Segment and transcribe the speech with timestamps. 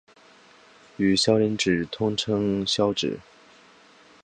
[0.97, 3.19] 与鞘磷脂通称鞘脂。